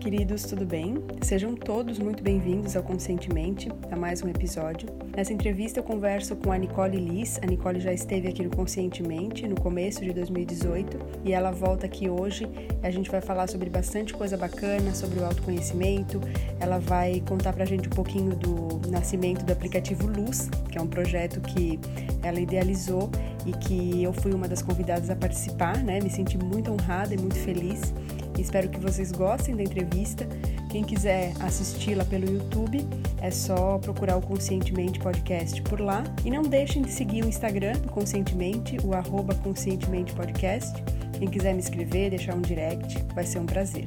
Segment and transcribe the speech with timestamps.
[0.00, 0.94] queridos, tudo bem?
[1.20, 4.88] Sejam todos muito bem-vindos ao Conscientemente, a mais um episódio.
[5.14, 7.38] Nessa entrevista eu converso com a Nicole Liz.
[7.42, 12.08] A Nicole já esteve aqui no Conscientemente no começo de 2018 e ela volta aqui
[12.08, 12.48] hoje.
[12.82, 16.18] A gente vai falar sobre bastante coisa bacana, sobre o autoconhecimento.
[16.58, 20.88] Ela vai contar pra gente um pouquinho do nascimento do aplicativo Luz, que é um
[20.88, 21.78] projeto que
[22.22, 23.10] ela idealizou
[23.44, 26.00] e que eu fui uma das convidadas a participar, né?
[26.00, 27.92] Me senti muito honrada e muito feliz.
[28.38, 30.26] Espero que vocês gostem da entrevista.
[30.70, 32.86] Quem quiser assisti-la pelo YouTube,
[33.20, 36.04] é só procurar o Conscientemente Podcast por lá.
[36.24, 40.82] E não deixem de seguir o Instagram do Conscientemente, o arroba Conscientemente Podcast.
[41.18, 43.86] Quem quiser me escrever, deixar um direct, vai ser um prazer.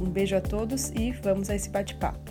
[0.00, 2.29] Um beijo a todos e vamos a esse bate-papo.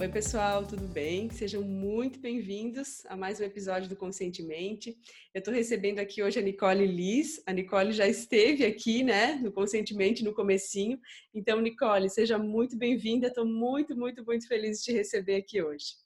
[0.00, 1.28] Oi, pessoal, tudo bem?
[1.28, 4.96] Sejam muito bem-vindos a mais um episódio do Conscientemente.
[5.34, 7.42] Eu estou recebendo aqui hoje a Nicole Liz.
[7.46, 10.98] A Nicole já esteve aqui, né, no Conscientemente no comecinho.
[11.34, 13.26] Então, Nicole, seja muito bem-vinda.
[13.26, 15.96] Estou muito, muito, muito feliz de te receber aqui hoje.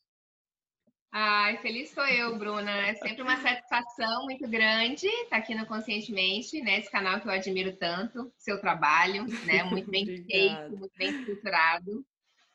[1.13, 2.89] Ai, feliz sou eu, Bruna.
[2.89, 6.81] É sempre uma satisfação muito grande estar aqui no Conscientemente, né?
[6.81, 9.63] Esse canal que eu admiro tanto, seu trabalho, né?
[9.63, 12.05] Muito bem feito, muito bem estruturado.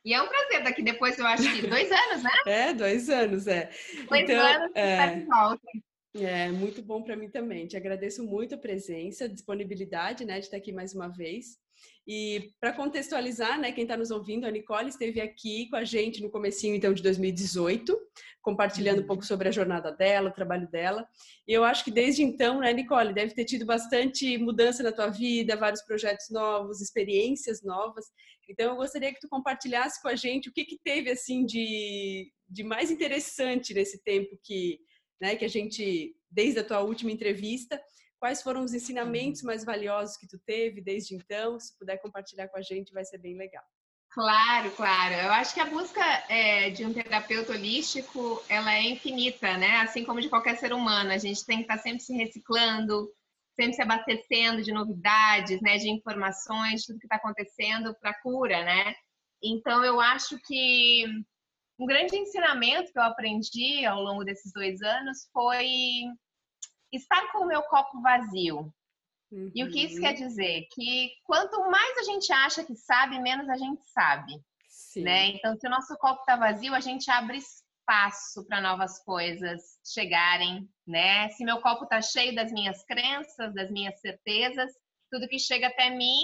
[0.05, 2.31] E é um prazer daqui depois, eu acho que dois anos, né?
[2.47, 3.69] É, dois anos, é.
[4.07, 5.15] Dois então, anos é...
[5.15, 5.67] de volta.
[6.15, 7.67] É, muito bom para mim também.
[7.67, 11.57] Te agradeço muito a presença, a disponibilidade, né, de estar aqui mais uma vez.
[12.07, 16.21] E para contextualizar, né, quem está nos ouvindo, a Nicole esteve aqui com a gente
[16.23, 17.95] no comecinho então de 2018,
[18.41, 21.07] compartilhando um pouco sobre a jornada dela, o trabalho dela.
[21.47, 25.09] E eu acho que desde então, né, Nicole, deve ter tido bastante mudança na tua
[25.09, 28.05] vida, vários projetos novos, experiências novas.
[28.49, 32.31] Então eu gostaria que tu compartilhasse com a gente o que que teve assim de,
[32.49, 34.79] de mais interessante nesse tempo que,
[35.21, 37.79] né, que a gente desde a tua última entrevista
[38.19, 41.57] Quais foram os ensinamentos mais valiosos que tu teve desde então?
[41.57, 43.63] Se puder compartilhar com a gente, vai ser bem legal.
[44.11, 45.13] Claro, claro.
[45.15, 49.77] Eu acho que a busca é, de um terapeuta holístico, ela é infinita, né?
[49.77, 51.11] Assim como de qualquer ser humano.
[51.11, 53.09] A gente tem que estar sempre se reciclando,
[53.59, 55.77] sempre se abastecendo de novidades, né?
[55.77, 58.95] De informações, tudo que está acontecendo para cura, né?
[59.43, 61.05] Então, eu acho que
[61.77, 65.67] um grande ensinamento que eu aprendi ao longo desses dois anos foi
[66.91, 68.73] estar com o meu copo vazio.
[69.31, 69.51] Uhum.
[69.53, 70.01] E o que isso uhum.
[70.01, 70.67] quer dizer?
[70.73, 74.33] Que quanto mais a gente acha que sabe, menos a gente sabe.
[74.67, 75.03] Sim.
[75.03, 75.27] Né?
[75.27, 77.39] Então, se o nosso copo está vazio, a gente abre
[77.89, 81.29] espaço para novas coisas chegarem, né?
[81.29, 84.71] Se meu copo está cheio das minhas crenças, das minhas certezas,
[85.11, 86.21] tudo que chega até mim,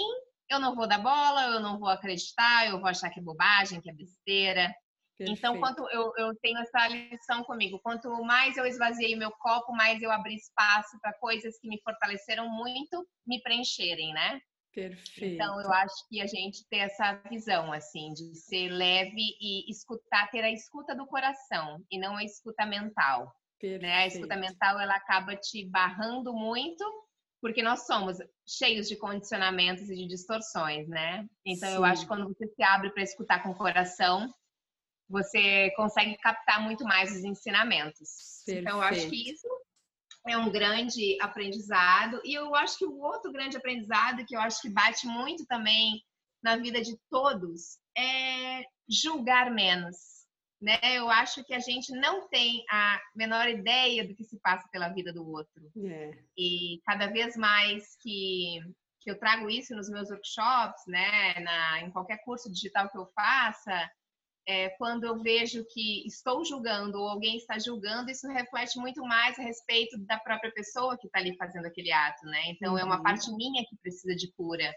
[0.48, 3.80] eu não vou dar bola, eu não vou acreditar, eu vou achar que é bobagem,
[3.80, 4.72] que é besteira.
[5.18, 5.38] Perfeito.
[5.38, 10.00] Então, quanto eu, eu tenho essa lição comigo, quanto mais eu esvaziei meu copo, mais
[10.02, 14.40] eu abri espaço para coisas que me fortaleceram muito me preencherem, né?
[14.76, 15.24] Perfeito.
[15.24, 20.30] Então, eu acho que a gente ter essa visão, assim, de ser leve e escutar,
[20.30, 23.34] ter a escuta do coração e não a escuta mental.
[23.62, 23.94] Né?
[23.94, 26.84] A escuta mental, ela acaba te barrando muito,
[27.40, 31.26] porque nós somos cheios de condicionamentos e de distorções, né?
[31.42, 31.76] Então, Sim.
[31.76, 34.30] eu acho que quando você se abre para escutar com o coração,
[35.08, 38.42] você consegue captar muito mais os ensinamentos.
[38.44, 38.68] Perfeito.
[38.68, 39.48] Então, eu acho que isso
[40.26, 42.20] é um grande aprendizado.
[42.24, 46.02] E eu acho que o outro grande aprendizado, que eu acho que bate muito também
[46.42, 49.96] na vida de todos, é julgar menos.
[50.60, 50.78] Né?
[50.84, 54.88] Eu acho que a gente não tem a menor ideia do que se passa pela
[54.88, 55.70] vida do outro.
[55.84, 56.18] É.
[56.36, 58.60] E cada vez mais que,
[59.00, 61.34] que eu trago isso nos meus workshops, né?
[61.40, 63.90] Na, em qualquer curso digital que eu faça,
[64.46, 69.36] é, quando eu vejo que estou julgando ou alguém está julgando, isso reflete muito mais
[69.38, 72.42] a respeito da própria pessoa que está ali fazendo aquele ato, né?
[72.46, 72.78] Então uhum.
[72.78, 73.02] é uma uhum.
[73.02, 74.72] parte minha que precisa de cura.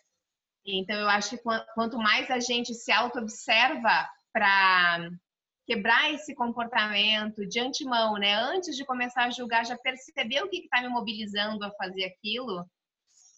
[0.65, 1.43] Então eu acho que
[1.75, 5.09] quanto mais a gente se auto-observa para
[5.67, 8.33] quebrar esse comportamento de antemão, né?
[8.33, 12.65] Antes de começar a julgar, já perceber o que está me mobilizando a fazer aquilo.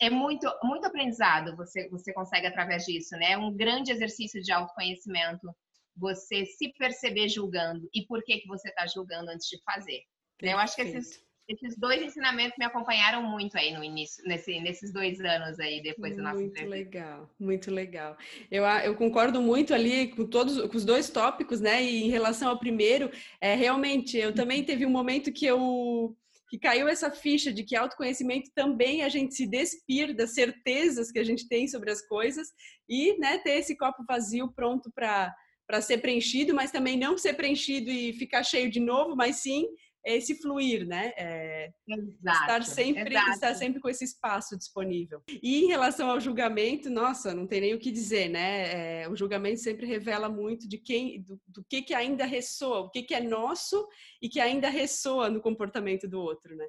[0.01, 3.33] É muito, muito aprendizado você, você consegue através disso, né?
[3.33, 5.53] É um grande exercício de autoconhecimento
[5.95, 10.01] você se perceber julgando e por que, que você está julgando antes de fazer.
[10.41, 10.53] Né?
[10.53, 14.93] Eu acho que esses, esses dois ensinamentos me acompanharam muito aí no início, nesse, nesses
[14.93, 18.17] dois anos aí depois do nosso Muito legal, muito legal.
[18.49, 21.83] Eu, eu concordo muito ali com todos com os dois tópicos, né?
[21.83, 26.15] E em relação ao primeiro, é realmente eu também teve um momento que eu
[26.49, 31.17] que caiu essa ficha de que autoconhecimento também a gente se despir das certezas que
[31.17, 32.49] a gente tem sobre as coisas
[32.89, 35.33] e né, ter esse copo vazio pronto para
[35.67, 39.67] para ser preenchido, mas também não ser preenchido e ficar cheio de novo, mas sim
[40.05, 41.13] esse fluir, né?
[41.15, 43.31] É exato, estar sempre, exato.
[43.31, 45.21] estar sempre com esse espaço disponível.
[45.41, 49.03] E em relação ao julgamento, nossa, não tem nem o que dizer, né?
[49.03, 52.89] É, o julgamento sempre revela muito de quem, do, do, que que ainda ressoa, o
[52.89, 53.87] que que é nosso
[54.21, 56.67] e que ainda ressoa no comportamento do outro, né?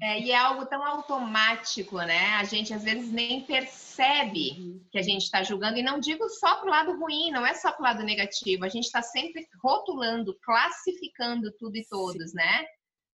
[0.00, 2.34] É, e é algo tão automático, né?
[2.36, 4.86] A gente às vezes nem percebe uhum.
[4.90, 7.52] que a gente está julgando, e não digo só para o lado ruim, não é
[7.54, 12.36] só para o lado negativo, a gente está sempre rotulando, classificando tudo e todos, Sim.
[12.36, 12.64] né?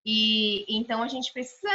[0.06, 1.68] E então a gente precisa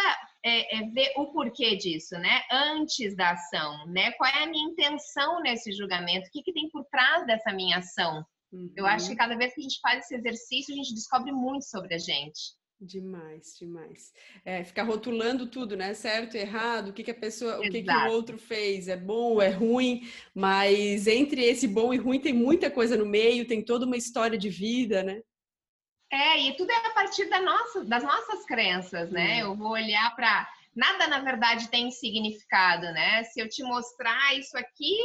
[0.44, 2.42] é, é, ver o porquê disso, né?
[2.50, 4.12] Antes da ação, né?
[4.14, 6.28] Qual é a minha intenção nesse julgamento?
[6.28, 8.26] O que, que tem por trás dessa minha ação?
[8.52, 8.72] Uhum.
[8.76, 9.18] Eu acho que uhum.
[9.18, 12.54] cada vez que a gente faz esse exercício, a gente descobre muito sobre a gente.
[12.86, 14.14] Demais, demais.
[14.44, 15.94] É, ficar rotulando tudo, né?
[15.94, 17.68] Certo, errado, o que, que a pessoa, Exato.
[17.68, 21.98] o que, que o outro fez, é bom, é ruim, mas entre esse bom e
[21.98, 25.22] ruim tem muita coisa no meio, tem toda uma história de vida, né?
[26.12, 29.42] É, e tudo é a partir da nossa, das nossas crenças, né?
[29.42, 30.48] Eu vou olhar para.
[30.76, 33.24] Nada, na verdade, tem significado, né?
[33.26, 34.98] Se eu te mostrar isso aqui,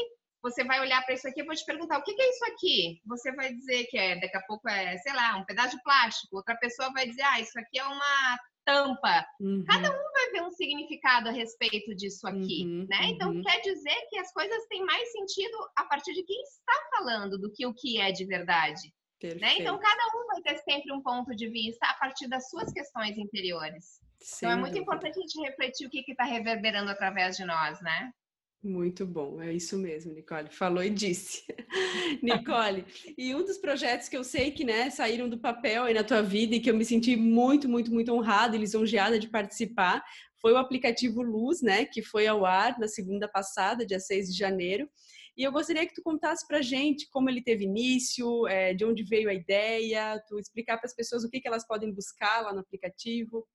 [0.43, 2.45] você vai olhar para isso aqui, eu vou te perguntar o que, que, é isso
[2.47, 3.01] aqui.
[3.07, 6.37] Você vai dizer que é, daqui a pouco é, sei lá, um pedaço de plástico.
[6.37, 9.27] Outra pessoa vai dizer, ah, isso aqui é uma tampa.
[9.41, 9.65] Uhum.
[9.67, 12.99] Cada um vai ver um significado a respeito disso aqui, uhum, né?
[13.05, 13.43] Então uhum.
[13.43, 17.51] quer dizer que as coisas têm mais sentido a partir de quem está falando do
[17.51, 18.93] que o que é de verdade.
[19.23, 19.57] Né?
[19.59, 23.19] Então cada um vai ter sempre um ponto de vista a partir das suas questões
[23.19, 23.99] interiores.
[24.37, 28.13] Então é muito importante a gente refletir o que está reverberando através de nós, né?
[28.61, 30.51] Muito bom, é isso mesmo, Nicole.
[30.51, 31.45] Falou e disse.
[32.21, 32.85] Nicole,
[33.17, 36.23] e um dos projetos que eu sei que né, saíram do papel aí na tua
[36.23, 40.03] vida e que eu me senti muito, muito, muito honrada e lisonjeada de participar
[40.41, 44.39] foi o aplicativo Luz, né, que foi ao ar na segunda passada, dia 6 de
[44.39, 44.89] janeiro.
[45.37, 49.05] E eu gostaria que tu contasse para gente como ele teve início, é, de onde
[49.05, 52.53] veio a ideia, tu explicar para as pessoas o que, que elas podem buscar lá
[52.53, 53.47] no aplicativo.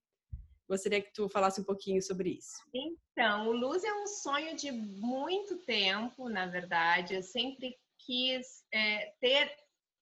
[0.68, 2.58] Gostaria que tu falasse um pouquinho sobre isso.
[2.74, 7.16] Então, o Luz é um sonho de muito tempo, na verdade.
[7.16, 7.76] Eu sempre
[8.06, 9.52] quis é, ter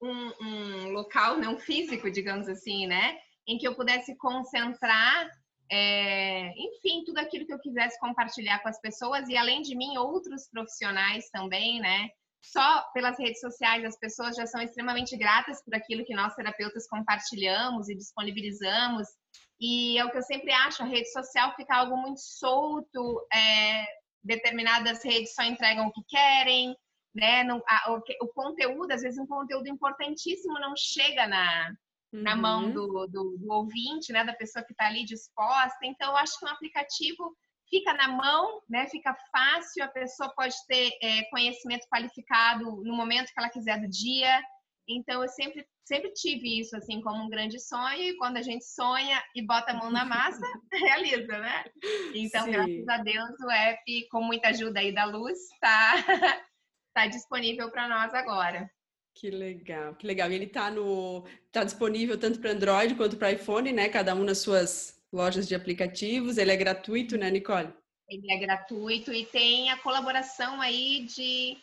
[0.02, 3.20] um, um, local não físico, digamos assim, né?
[3.48, 5.30] Em que eu pudesse concentrar,
[5.72, 9.98] é, enfim, tudo aquilo que eu quisesse compartilhar com as pessoas e, além de mim,
[9.98, 12.10] outros profissionais também, né?
[12.42, 16.88] Só pelas redes sociais as pessoas já são extremamente gratas por aquilo que nós terapeutas
[16.88, 19.08] compartilhamos e disponibilizamos
[19.62, 23.86] e é o que eu sempre acho, a rede social fica algo muito solto, é,
[24.24, 26.76] determinadas redes só entregam o que querem,
[27.14, 27.44] né?
[27.44, 31.70] Não, a, o, o, conteúdo, às vezes um conteúdo importantíssimo não chega na,
[32.12, 32.24] uhum.
[32.24, 32.74] na mão uhum.
[32.74, 34.24] do, do, do, ouvinte, né?
[34.24, 35.78] Da pessoa que está ali disposta.
[35.84, 37.38] Então, eu acho que um aplicativo
[37.72, 38.88] fica na mão, né?
[38.88, 43.90] Fica fácil, a pessoa pode ter é, conhecimento qualificado no momento que ela quiser do
[43.90, 44.44] dia.
[44.88, 48.64] Então, eu sempre sempre tive isso assim como um grande sonho e quando a gente
[48.64, 50.42] sonha e bota a mão na massa,
[50.72, 51.66] realiza, né?
[52.14, 52.52] Então, Sim.
[52.52, 55.96] graças a Deus, o app, com muita ajuda aí da Luz, está
[56.94, 58.70] tá disponível para nós agora.
[59.14, 60.32] Que legal, que legal.
[60.32, 63.90] E ele está no tá disponível tanto para Android quanto para iPhone, né?
[63.90, 66.38] Cada um nas suas lojas de aplicativos.
[66.38, 67.74] Ele é gratuito, né, Nicole?
[68.08, 71.58] Ele é gratuito e tem a colaboração aí de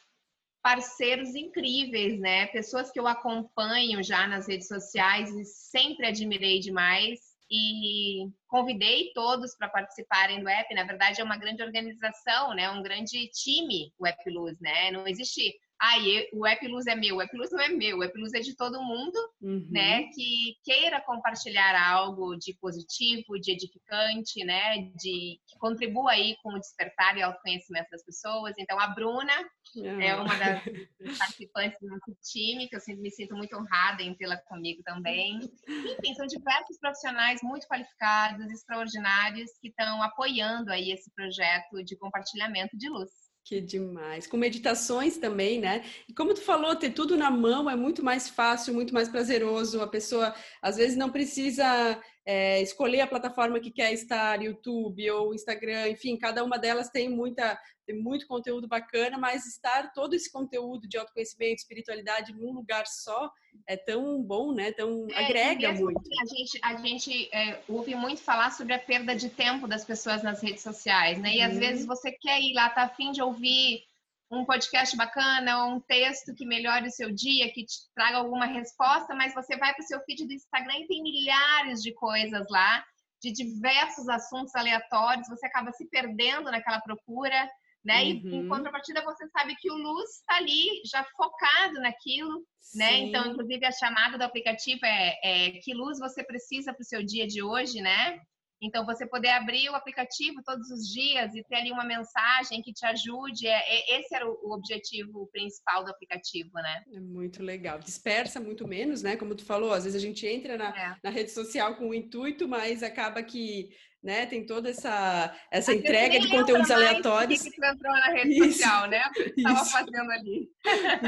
[0.62, 2.47] parceiros incríveis, né?
[2.47, 9.56] Pessoas que eu acompanho já nas redes sociais e sempre admirei demais e convidei todos
[9.56, 10.75] para participarem do app.
[10.75, 12.71] Na verdade, é uma grande organização, né?
[12.71, 14.91] Um grande time, o App Luz, né?
[14.91, 15.97] Não existe ah,
[16.32, 18.40] o App Luz é meu, o App Luz não é meu, o App Luz é
[18.40, 19.68] de todo mundo, uhum.
[19.70, 26.54] né, que queira compartilhar algo de positivo, de edificante, né, de que contribua aí com
[26.54, 28.54] o despertar e autoconhecimento das pessoas.
[28.58, 29.32] Então, a Bruna
[29.76, 30.00] uhum.
[30.00, 30.62] é uma das
[31.18, 35.38] participantes do nosso time, que eu sempre me sinto muito honrada em tê-la comigo também.
[35.68, 42.76] Enfim, são diversos profissionais muito qualificados, extraordinários, que estão apoiando aí esse projeto de compartilhamento
[42.76, 43.27] de luz.
[43.49, 44.26] Que demais.
[44.26, 45.83] Com meditações também, né?
[46.07, 49.81] E como tu falou, ter tudo na mão é muito mais fácil, muito mais prazeroso.
[49.81, 55.35] A pessoa às vezes não precisa é, escolher a plataforma que quer estar, YouTube ou
[55.35, 60.30] Instagram, enfim, cada uma delas tem muita tem muito conteúdo bacana, mas estar todo esse
[60.30, 63.30] conteúdo de autoconhecimento, espiritualidade num lugar só
[63.66, 64.73] é tão bom, né?
[64.73, 66.02] Tão é, agrega muito.
[66.20, 70.23] A gente a gente é, ouve muito falar sobre a perda de tempo das pessoas
[70.23, 71.35] nas redes sociais, né?
[71.35, 71.61] E às uhum.
[71.61, 73.88] vezes você quer ir lá, tá afim de ouvir
[74.30, 78.47] um podcast bacana, ou um texto que melhore o seu dia, que te traga alguma
[78.47, 82.47] resposta, mas você vai para o seu feed do Instagram e tem milhares de coisas
[82.50, 82.85] lá,
[83.23, 87.50] de diversos assuntos aleatórios, você acaba se perdendo naquela procura,
[87.85, 88.02] né?
[88.02, 88.08] Uhum.
[88.08, 88.49] E em uhum.
[88.49, 92.42] contrapartida você sabe que o Luz está ali já focado naquilo, né?
[92.61, 92.78] Sim.
[92.78, 92.99] né?
[92.99, 97.02] Então, inclusive a chamada do aplicativo é, é que luz você precisa para o seu
[97.02, 98.20] dia de hoje, né?
[98.61, 102.73] Então, você poder abrir o aplicativo todos os dias e ter ali uma mensagem que
[102.73, 106.83] te ajude, é, é, esse era o, objetivo principal do aplicativo, né?
[106.93, 107.79] É muito legal.
[107.79, 109.17] Dispersa muito menos, né?
[109.17, 110.97] Como tu falou, às vezes a gente entra na, é.
[111.03, 113.71] na rede social com o intuito, mas acaba que
[114.02, 114.26] né?
[114.26, 117.43] Tem toda essa, essa entrega de conteúdos aleatórios.
[117.43, 119.02] Que, entrou na rede isso, social, né?
[119.37, 120.50] Estava fazendo ali.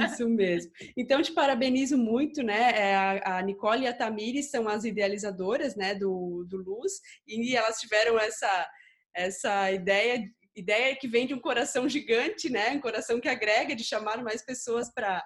[0.06, 0.72] Isso mesmo.
[0.96, 2.72] Então, te parabenizo muito, né?
[2.74, 6.94] É, a Nicole e a Tamires são as idealizadoras, né, do, do Luz,
[7.26, 8.68] e elas tiveram essa,
[9.14, 10.22] essa ideia
[10.56, 12.70] ideia que vem de um coração gigante, né?
[12.70, 15.24] Um coração que agrega, de chamar mais pessoas para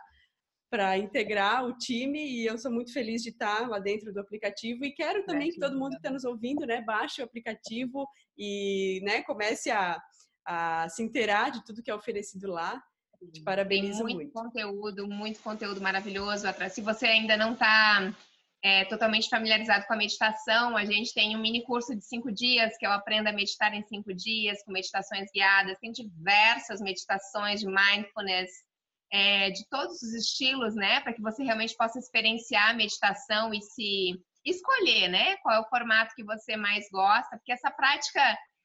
[0.74, 4.84] para integrar o time e eu sou muito feliz de estar lá dentro do aplicativo
[4.84, 8.08] e quero também é, que, todo mundo que está nos ouvindo, né, baixe o aplicativo
[8.36, 10.02] e, né, comece a,
[10.44, 12.82] a se inteirar de tudo que é oferecido lá.
[13.32, 14.16] Te parabenizo muito.
[14.16, 14.32] muito.
[14.32, 16.44] conteúdo, muito conteúdo maravilhoso.
[16.68, 18.12] Se você ainda não está
[18.60, 22.76] é, totalmente familiarizado com a meditação, a gente tem um mini curso de cinco dias
[22.78, 25.78] que eu aprendo a meditar em cinco dias, com meditações guiadas.
[25.78, 28.50] Tem diversas meditações de mindfulness
[29.14, 31.00] é, de todos os estilos, né?
[31.00, 35.36] Para que você realmente possa experienciar a meditação e se escolher, né?
[35.36, 38.20] Qual é o formato que você mais gosta, porque essa prática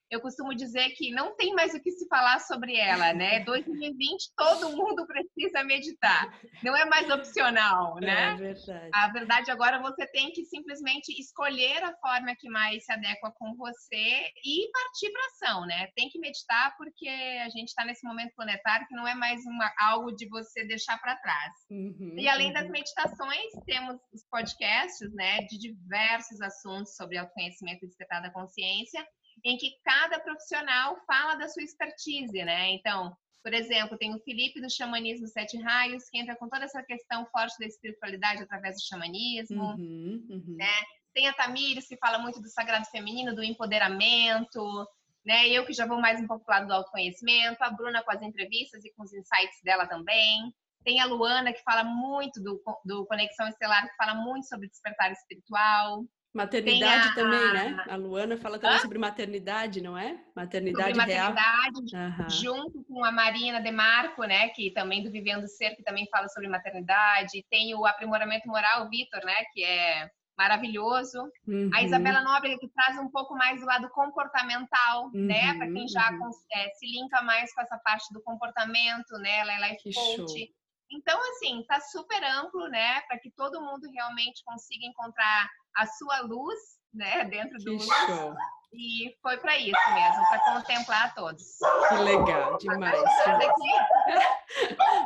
[0.09, 3.39] eu costumo dizer que não tem mais o que se falar sobre ela, né?
[3.45, 6.27] 2020 todo mundo precisa meditar.
[6.63, 8.33] Não é mais opcional, é né?
[8.33, 8.89] É verdade.
[8.93, 13.55] A verdade agora você tem que simplesmente escolher a forma que mais se adequa com
[13.55, 15.87] você e partir para ação, né?
[15.95, 19.71] Tem que meditar porque a gente está nesse momento planetário que não é mais uma,
[19.79, 21.53] algo de você deixar para trás.
[21.69, 22.53] Uhum, e além uhum.
[22.53, 29.05] das meditações, temos os podcasts, né, de diversos assuntos sobre autoconhecimento e despertar da consciência
[29.43, 32.71] em que cada profissional fala da sua expertise, né?
[32.71, 36.83] Então, por exemplo, tem o Felipe do Xamanismo Sete Raios, que entra com toda essa
[36.83, 40.55] questão forte da espiritualidade através do xamanismo, uhum, uhum.
[40.57, 40.71] né?
[41.13, 44.87] Tem a Tamires, que fala muito do sagrado feminino, do empoderamento,
[45.25, 45.47] né?
[45.47, 48.21] Eu que já vou mais um pouco pro lado do autoconhecimento, a Bruna com as
[48.21, 50.53] entrevistas e com os insights dela também.
[50.83, 55.11] Tem a Luana, que fala muito do, do Conexão Estelar, que fala muito sobre despertar
[55.11, 56.03] espiritual.
[56.33, 57.15] Maternidade a...
[57.15, 57.85] também, né?
[57.89, 58.81] A Luana fala também Hã?
[58.81, 60.19] sobre maternidade, não é?
[60.35, 61.95] Maternidade, sobre maternidade.
[61.95, 62.29] Uhum.
[62.29, 64.49] junto com a Marina Demarco, né?
[64.49, 67.43] Que também do Vivendo Ser, que também fala sobre maternidade.
[67.49, 69.43] Tem o aprimoramento moral, Vitor, né?
[69.53, 71.19] Que é maravilhoso.
[71.47, 71.69] Uhum.
[71.73, 75.53] A Isabela Nóbrega, que traz um pouco mais do lado comportamental, uhum, né?
[75.55, 76.29] Para quem já uhum.
[76.53, 79.39] é, se linka mais com essa parte do comportamento, né?
[79.39, 80.37] Ela é life que coach.
[80.37, 80.58] Show.
[80.91, 83.01] Então, assim, tá super amplo, né?
[83.01, 86.59] Para que todo mundo realmente consiga encontrar a sua luz,
[86.93, 87.25] né?
[87.25, 87.85] Dentro do luz.
[87.85, 88.33] Show.
[88.71, 91.57] E foi para isso mesmo, para contemplar todos.
[91.89, 93.01] Que legal, demais.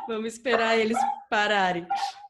[0.08, 0.98] Vamos esperar eles
[1.30, 1.88] pararem.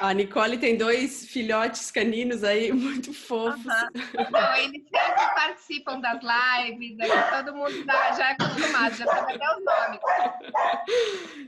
[0.00, 3.64] A Nicole tem dois filhotes caninos aí, muito fofos.
[3.64, 4.54] Uhum.
[4.64, 9.56] eles sempre participam das lives, aí todo mundo já, já é acostumado, já sabe até
[9.56, 10.00] os nomes.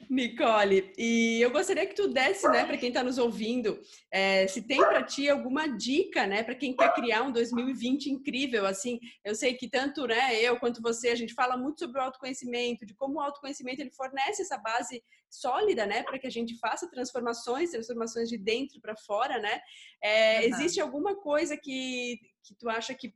[0.09, 4.63] Nicole, e eu gostaria que tu desse, né, para quem está nos ouvindo, é, se
[4.63, 9.35] tem para ti alguma dica, né, para quem quer criar um 2020 incrível, assim, eu
[9.35, 12.95] sei que tanto, né, eu quanto você, a gente fala muito sobre o autoconhecimento, de
[12.95, 17.71] como o autoconhecimento ele fornece essa base sólida, né, para que a gente faça transformações,
[17.71, 19.61] transformações de dentro para fora, né?
[20.03, 20.45] É.
[20.45, 23.15] Existe alguma coisa que, que tu acha que,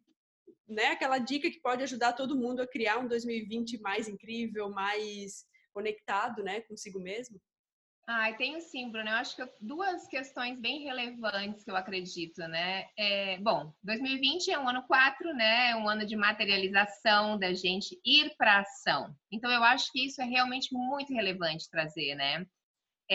[0.68, 5.44] né, aquela dica que pode ajudar todo mundo a criar um 2020 mais incrível, mais
[5.72, 7.40] conectado, né, consigo mesmo?
[8.06, 9.08] Ah, tenho sim, Bruno.
[9.08, 12.86] Eu acho que duas questões bem relevantes que eu acredito, né?
[12.98, 15.70] É, bom, 2020 é um ano 4, né?
[15.70, 19.14] É um ano de materialização, da gente ir para ação.
[19.32, 22.46] Então, eu acho que isso é realmente muito relevante trazer, né?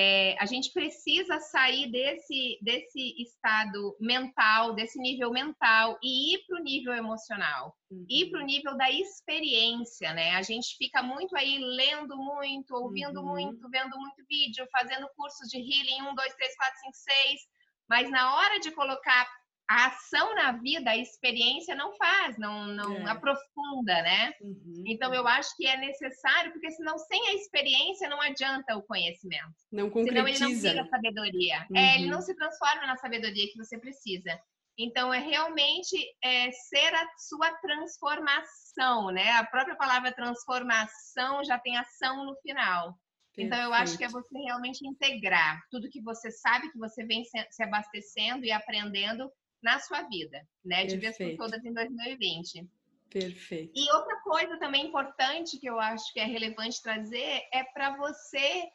[0.01, 6.57] É, a gente precisa sair desse, desse estado mental, desse nível mental e ir para
[6.57, 8.05] o nível emocional, uhum.
[8.07, 10.37] ir para o nível da experiência, né?
[10.37, 13.27] A gente fica muito aí lendo muito, ouvindo uhum.
[13.27, 17.41] muito, vendo muito vídeo, fazendo cursos de healing 1, 2, 3, 4, 5, 6,
[17.89, 19.27] mas na hora de colocar
[19.69, 23.11] a ação na vida, a experiência não faz, não, não é.
[23.11, 24.33] aprofunda, né?
[24.41, 24.83] Uhum.
[24.87, 29.53] Então eu acho que é necessário, porque senão sem a experiência não adianta o conhecimento.
[29.71, 30.33] Não concretiza.
[30.33, 31.67] Senão ele não vira sabedoria.
[31.69, 31.77] Uhum.
[31.77, 34.41] É, ele não se transforma na sabedoria que você precisa.
[34.75, 39.33] Então é realmente é, ser a sua transformação, né?
[39.33, 42.97] A própria palavra transformação já tem ação no final.
[43.37, 47.23] Então, eu acho que é você realmente integrar tudo que você sabe, que você vem
[47.23, 50.85] se abastecendo e aprendendo na sua vida, né?
[50.85, 52.67] De vez por todas em 2020.
[53.09, 53.73] Perfeito.
[53.75, 58.69] E outra coisa também importante que eu acho que é relevante trazer é para você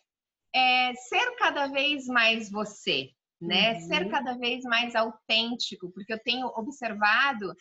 [0.54, 3.10] é, ser cada vez mais você,
[3.40, 3.74] né?
[3.74, 3.80] Uhum.
[3.82, 7.54] Ser cada vez mais autêntico, porque eu tenho observado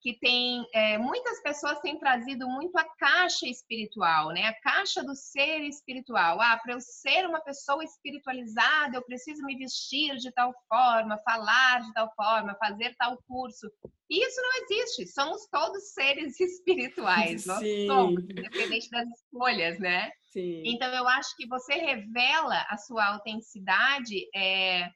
[0.00, 4.44] que tem é, muitas pessoas têm trazido muito a caixa espiritual, né?
[4.46, 6.40] A caixa do ser espiritual.
[6.40, 11.80] Ah, para eu ser uma pessoa espiritualizada, eu preciso me vestir de tal forma, falar
[11.80, 13.66] de tal forma, fazer tal curso.
[14.08, 15.06] E isso não existe.
[15.08, 17.44] Somos todos seres espirituais.
[17.44, 20.10] Nós somos, independente das escolhas, né?
[20.30, 20.62] Sim.
[20.64, 24.88] Então eu acho que você revela a sua autenticidade é,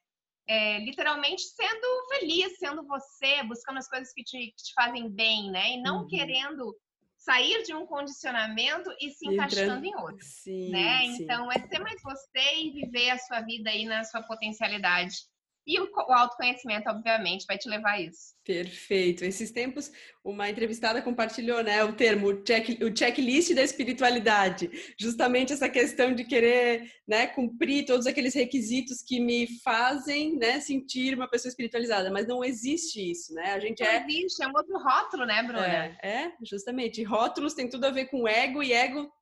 [0.48, 5.50] é, literalmente sendo feliz, sendo você, buscando as coisas que te, que te fazem bem,
[5.50, 5.72] né?
[5.72, 6.08] E não uhum.
[6.08, 6.76] querendo
[7.16, 11.06] sair de um condicionamento e se encaixando em outro, sim, né?
[11.06, 11.22] Sim.
[11.22, 15.16] Então é ser mais você e viver a sua vida aí na sua potencialidade.
[15.64, 18.34] E o, o autoconhecimento, obviamente, vai te levar a isso.
[18.44, 19.24] Perfeito.
[19.24, 19.92] Esses tempos,
[20.24, 24.68] uma entrevistada compartilhou né, o termo o, check, o checklist da espiritualidade.
[24.98, 31.14] Justamente essa questão de querer né, cumprir todos aqueles requisitos que me fazem né, sentir
[31.14, 32.10] uma pessoa espiritualizada.
[32.10, 33.52] Mas não existe isso, né?
[33.52, 34.04] A gente não é...
[34.04, 35.64] existe, é um outro rótulo, né, Bruna?
[35.64, 37.04] É, é, justamente.
[37.04, 39.12] Rótulos tem tudo a ver com ego e ego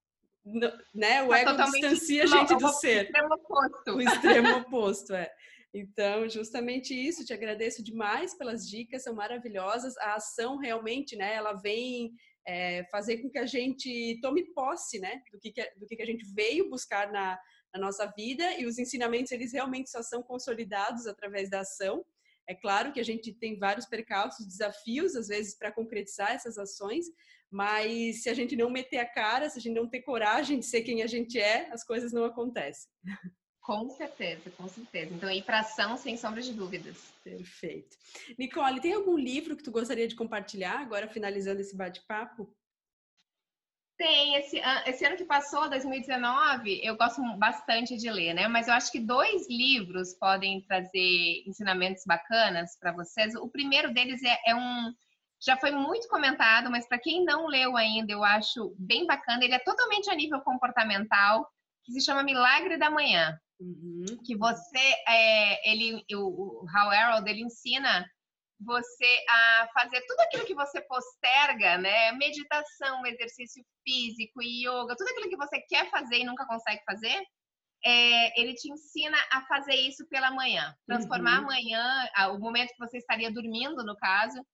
[0.94, 1.22] né?
[1.22, 2.98] O tá ego distancia a gente do ser.
[2.98, 3.90] O extremo oposto.
[3.94, 5.30] O extremo oposto, é.
[5.72, 9.96] Então, justamente isso, te agradeço demais pelas dicas, são maravilhosas.
[9.98, 12.12] A ação realmente, né, ela vem
[12.46, 16.24] é, fazer com que a gente tome posse, né, do que, do que a gente
[16.34, 17.38] veio buscar na,
[17.72, 22.04] na nossa vida e os ensinamentos, eles realmente só são consolidados através da ação.
[22.48, 27.06] É claro que a gente tem vários percalços, desafios, às vezes, para concretizar essas ações,
[27.48, 30.66] mas se a gente não meter a cara, se a gente não ter coragem de
[30.66, 32.90] ser quem a gente é, as coisas não acontecem.
[33.70, 35.14] Com certeza, com certeza.
[35.14, 36.96] Então, ir para ação, sem sombra de dúvidas.
[37.22, 37.96] Perfeito.
[38.36, 42.52] Nicole, tem algum livro que tu gostaria de compartilhar, agora finalizando esse bate-papo?
[43.96, 44.34] Tem.
[44.34, 48.48] Esse, esse ano que passou, 2019, eu gosto bastante de ler, né?
[48.48, 53.36] Mas eu acho que dois livros podem trazer ensinamentos bacanas para vocês.
[53.36, 54.92] O primeiro deles é, é um
[55.40, 59.44] já foi muito comentado, mas para quem não leu ainda, eu acho bem bacana.
[59.44, 61.48] Ele é totalmente a nível comportamental,
[61.84, 63.38] que se chama Milagre da Manhã.
[63.60, 64.06] Uhum.
[64.24, 68.06] Que você, é, ele, o, o Hal Harold, ele ensina
[68.58, 72.12] você a fazer tudo aquilo que você posterga, né?
[72.12, 77.22] Meditação, exercício físico, yoga, tudo aquilo que você quer fazer e nunca consegue fazer,
[77.84, 80.74] é, ele te ensina a fazer isso pela manhã.
[80.86, 81.44] Transformar uhum.
[81.44, 84.44] amanhã, o momento que você estaria dormindo, no caso,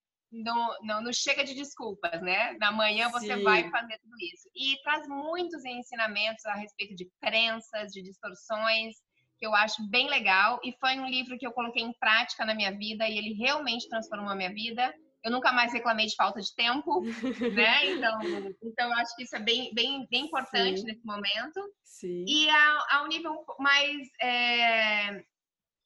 [0.42, 2.53] não, não, não chega de desculpas, né?
[2.59, 3.42] Na manhã você Sim.
[3.42, 4.49] vai fazer tudo isso.
[4.55, 8.94] E traz muitos ensinamentos a respeito de crenças, de distorções,
[9.38, 10.61] que eu acho bem legal.
[10.64, 13.88] E foi um livro que eu coloquei em prática na minha vida e ele realmente
[13.88, 14.94] transformou a minha vida.
[15.25, 17.03] Eu nunca mais reclamei de falta de tempo,
[17.55, 17.87] né?
[17.90, 18.18] Então,
[18.62, 20.87] então eu acho que isso é bem, bem, bem importante Sim.
[20.87, 21.61] nesse momento.
[21.83, 22.25] Sim.
[22.29, 25.25] E a, a um nível mais é,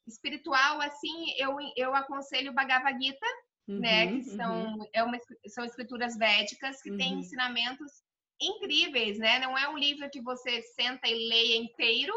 [0.06, 3.26] espiritual, assim, eu, eu aconselho o Bhagavad Gita,
[3.70, 4.06] uhum, né?
[4.08, 4.88] Que são, uhum.
[4.92, 6.96] é uma, são escrituras védicas que uhum.
[6.96, 7.90] têm ensinamentos
[8.40, 9.38] incríveis, né?
[9.38, 12.14] Não é um livro que você senta e leia inteiro,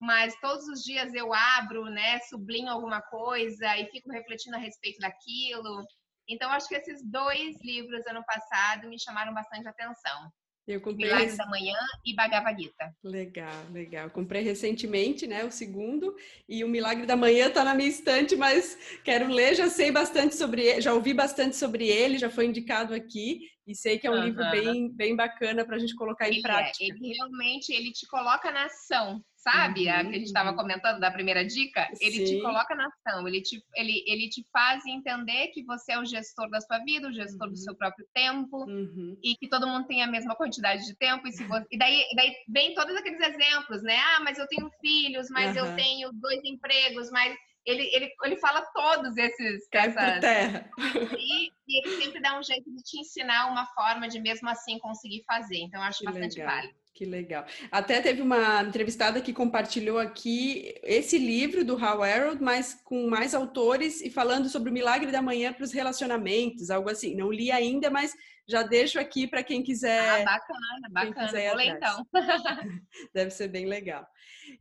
[0.00, 2.20] mas todos os dias eu abro, né?
[2.20, 5.84] Sublinho alguma coisa e fico refletindo a respeito daquilo.
[6.28, 10.30] Então, acho que esses dois livros ano passado me chamaram bastante atenção.
[10.66, 12.94] Eu comprei Milagre da Manhã e Bhagavad Gita.
[13.04, 14.10] Legal, legal.
[14.10, 16.16] Comprei recentemente, né, o segundo,
[16.48, 20.34] e o Milagre da Manhã está na minha estante, mas quero ler, já sei bastante
[20.34, 24.10] sobre ele, já ouvi bastante sobre ele, já foi indicado aqui, e sei que é
[24.10, 24.24] um uhum.
[24.24, 26.84] livro bem, bem bacana para a gente colocar em ele é, prática.
[26.84, 29.86] É, ele realmente, ele te coloca na ação, sabe?
[29.86, 30.56] Uhum, a que a gente estava uhum.
[30.56, 32.36] comentando da primeira dica, ele Sim.
[32.36, 36.04] te coloca na ação, ele te, ele, ele te faz entender que você é o
[36.04, 37.52] gestor da sua vida, o gestor uhum.
[37.52, 39.16] do seu próprio tempo, uhum.
[39.22, 41.26] e que todo mundo tem a mesma quantidade de tempo.
[41.26, 43.96] E, se você, e daí, daí vem todos aqueles exemplos, né?
[44.14, 47.34] Ah, mas eu tenho filhos, mas eu tenho dois empregos, mas
[47.66, 49.68] ele, ele, ele fala todos esses.
[49.68, 50.70] Cai essas, terra.
[51.18, 54.78] E, e, ele sempre dá um jeito de te ensinar uma forma de mesmo assim
[54.78, 55.58] conseguir fazer.
[55.58, 56.54] Então, eu acho que bastante legal.
[56.54, 56.83] válido.
[56.94, 57.44] Que legal.
[57.72, 63.34] Até teve uma entrevistada que compartilhou aqui esse livro do Hal Harold, mas com mais
[63.34, 67.16] autores e falando sobre o milagre da manhã para os relacionamentos, algo assim.
[67.16, 68.14] Não li ainda, mas
[68.46, 70.22] já deixo aqui para quem quiser.
[70.22, 71.26] Ah, bacana, bacana.
[71.26, 72.06] Quiser Vou ler então.
[73.12, 74.06] Deve ser bem legal.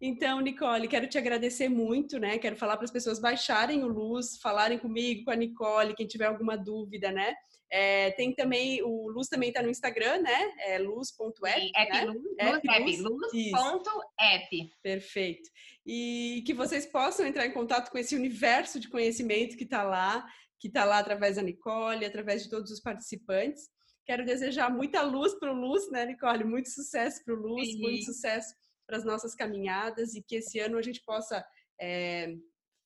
[0.01, 2.39] Então, Nicole, quero te agradecer muito, né?
[2.39, 6.25] Quero falar para as pessoas baixarem o Luz, falarem comigo, com a Nicole, quem tiver
[6.25, 7.35] alguma dúvida, né?
[7.75, 10.53] É, tem também, o Luz também está no Instagram, né?
[10.59, 11.71] É luz.app.
[11.75, 12.05] App né?
[12.05, 14.71] Luz, app, luz.app.
[14.83, 15.49] Perfeito.
[15.83, 20.23] E que vocês possam entrar em contato com esse universo de conhecimento que está lá,
[20.59, 23.67] que está lá através da Nicole, através de todos os participantes.
[24.05, 26.43] Quero desejar muita luz para o Luz, né, Nicole?
[26.43, 27.79] Muito sucesso para o Luz, Sim.
[27.79, 28.53] muito sucesso
[28.85, 31.43] para as nossas caminhadas e que esse ano a gente possa
[31.81, 32.35] é,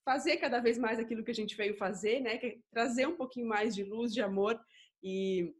[0.07, 2.37] fazer cada vez mais aquilo que a gente veio fazer, né?
[2.37, 4.57] Que é trazer um pouquinho mais de luz, de amor
[5.03, 5.53] e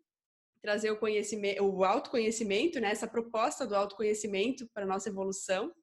[0.61, 2.91] trazer o conhecimento, o autoconhecimento, né?
[2.91, 5.73] Essa proposta do autoconhecimento para nossa evolução.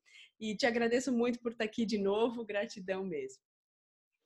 [0.41, 3.43] E te agradeço muito por estar aqui de novo, gratidão mesmo.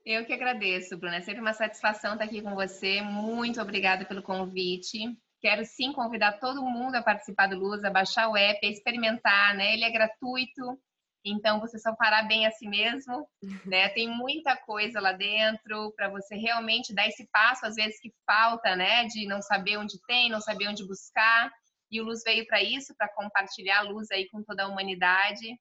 [0.06, 1.16] Eu que agradeço, Bruna.
[1.16, 3.02] É sempre uma satisfação estar aqui com você.
[3.02, 5.00] Muito obrigada pelo convite.
[5.40, 9.56] Quero sim convidar todo mundo a participar do Luz, a baixar o app, a experimentar,
[9.56, 9.74] né?
[9.74, 10.80] Ele é gratuito,
[11.24, 13.28] então você só fará bem a si mesmo,
[13.64, 13.88] né?
[13.90, 18.76] Tem muita coisa lá dentro para você realmente dar esse passo, às vezes que falta,
[18.76, 19.04] né?
[19.06, 21.50] De não saber onde tem, não saber onde buscar.
[21.90, 25.58] E o Luz veio para isso, para compartilhar a luz aí com toda a humanidade.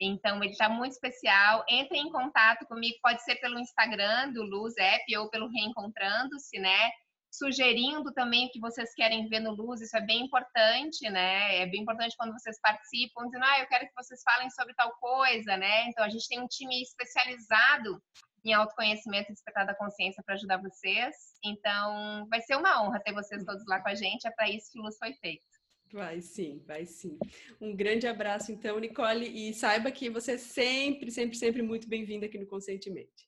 [0.00, 1.64] Então, ele está muito especial.
[1.68, 6.90] Entre em contato comigo, pode ser pelo Instagram do Luz App ou pelo Reencontrando-se, né?
[7.36, 11.58] Sugerindo também o que vocês querem ver no Luz, isso é bem importante, né?
[11.58, 14.90] É bem importante quando vocês participam, dizendo, ah, eu quero que vocês falem sobre tal
[14.98, 15.86] coisa, né?
[15.88, 18.02] Então, a gente tem um time especializado
[18.42, 21.14] em autoconhecimento e despertar da consciência para ajudar vocês.
[21.44, 24.26] Então, vai ser uma honra ter vocês todos lá com a gente.
[24.26, 25.44] É para isso que o Luz foi feito.
[25.92, 27.18] Vai sim, vai sim.
[27.60, 32.24] Um grande abraço, então, Nicole, e saiba que você é sempre, sempre, sempre muito bem-vinda
[32.24, 33.25] aqui no Conscientemente.